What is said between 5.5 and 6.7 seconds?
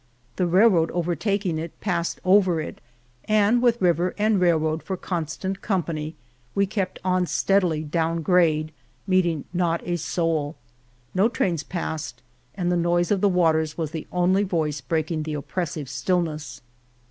company we